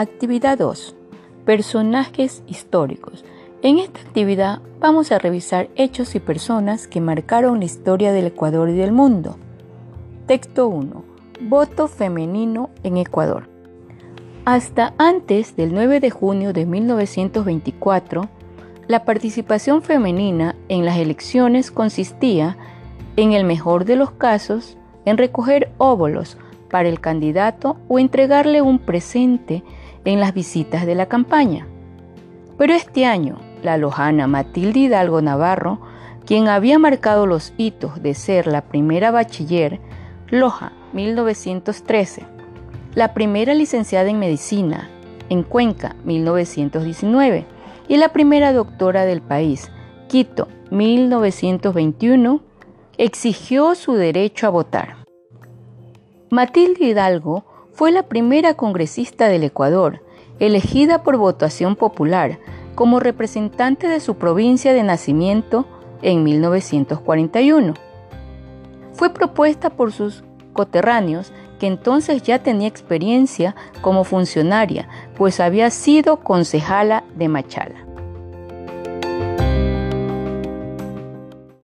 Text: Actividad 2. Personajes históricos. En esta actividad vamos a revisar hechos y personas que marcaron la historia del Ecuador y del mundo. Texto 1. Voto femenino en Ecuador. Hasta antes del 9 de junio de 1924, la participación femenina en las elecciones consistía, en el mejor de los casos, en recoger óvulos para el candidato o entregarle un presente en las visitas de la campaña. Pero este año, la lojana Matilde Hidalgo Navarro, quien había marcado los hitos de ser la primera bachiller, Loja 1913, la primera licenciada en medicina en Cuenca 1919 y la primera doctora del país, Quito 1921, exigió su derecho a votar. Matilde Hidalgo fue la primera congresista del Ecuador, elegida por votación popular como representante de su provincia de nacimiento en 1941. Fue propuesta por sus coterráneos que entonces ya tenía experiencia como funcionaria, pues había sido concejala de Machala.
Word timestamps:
Actividad 0.00 0.58
2. 0.58 0.94
Personajes 1.44 2.44
históricos. 2.46 3.24
En 3.62 3.80
esta 3.80 3.98
actividad 3.98 4.60
vamos 4.78 5.10
a 5.10 5.18
revisar 5.18 5.70
hechos 5.74 6.14
y 6.14 6.20
personas 6.20 6.86
que 6.86 7.00
marcaron 7.00 7.58
la 7.58 7.64
historia 7.64 8.12
del 8.12 8.26
Ecuador 8.26 8.68
y 8.68 8.74
del 8.74 8.92
mundo. 8.92 9.38
Texto 10.28 10.68
1. 10.68 11.02
Voto 11.40 11.88
femenino 11.88 12.70
en 12.84 12.96
Ecuador. 12.96 13.48
Hasta 14.44 14.94
antes 14.98 15.56
del 15.56 15.74
9 15.74 15.98
de 15.98 16.10
junio 16.10 16.52
de 16.52 16.64
1924, 16.64 18.28
la 18.86 19.04
participación 19.04 19.82
femenina 19.82 20.54
en 20.68 20.84
las 20.84 20.98
elecciones 20.98 21.72
consistía, 21.72 22.56
en 23.16 23.32
el 23.32 23.42
mejor 23.42 23.84
de 23.84 23.96
los 23.96 24.12
casos, 24.12 24.76
en 25.04 25.18
recoger 25.18 25.72
óvulos 25.78 26.38
para 26.70 26.88
el 26.88 27.00
candidato 27.00 27.78
o 27.88 27.98
entregarle 27.98 28.62
un 28.62 28.78
presente 28.78 29.64
en 30.08 30.20
las 30.20 30.32
visitas 30.32 30.86
de 30.86 30.94
la 30.94 31.04
campaña. 31.04 31.66
Pero 32.56 32.72
este 32.72 33.04
año, 33.04 33.36
la 33.62 33.76
lojana 33.76 34.26
Matilde 34.26 34.80
Hidalgo 34.80 35.20
Navarro, 35.20 35.80
quien 36.24 36.48
había 36.48 36.78
marcado 36.78 37.26
los 37.26 37.52
hitos 37.58 38.02
de 38.02 38.14
ser 38.14 38.46
la 38.46 38.62
primera 38.62 39.10
bachiller, 39.10 39.80
Loja 40.30 40.72
1913, 40.94 42.22
la 42.94 43.12
primera 43.12 43.52
licenciada 43.52 44.08
en 44.08 44.18
medicina 44.18 44.88
en 45.28 45.42
Cuenca 45.42 45.94
1919 46.06 47.44
y 47.86 47.98
la 47.98 48.08
primera 48.08 48.54
doctora 48.54 49.04
del 49.04 49.20
país, 49.20 49.70
Quito 50.08 50.48
1921, 50.70 52.40
exigió 52.96 53.74
su 53.74 53.92
derecho 53.92 54.46
a 54.46 54.50
votar. 54.50 55.04
Matilde 56.30 56.86
Hidalgo 56.86 57.44
fue 57.78 57.92
la 57.92 58.02
primera 58.02 58.54
congresista 58.54 59.28
del 59.28 59.44
Ecuador, 59.44 60.02
elegida 60.40 61.04
por 61.04 61.16
votación 61.16 61.76
popular 61.76 62.40
como 62.74 62.98
representante 62.98 63.86
de 63.86 64.00
su 64.00 64.16
provincia 64.16 64.72
de 64.72 64.82
nacimiento 64.82 65.64
en 66.02 66.24
1941. 66.24 67.74
Fue 68.94 69.14
propuesta 69.14 69.70
por 69.70 69.92
sus 69.92 70.24
coterráneos 70.54 71.32
que 71.60 71.68
entonces 71.68 72.24
ya 72.24 72.40
tenía 72.40 72.66
experiencia 72.66 73.54
como 73.80 74.02
funcionaria, 74.02 74.88
pues 75.16 75.38
había 75.38 75.70
sido 75.70 76.16
concejala 76.16 77.04
de 77.14 77.28
Machala. 77.28 77.87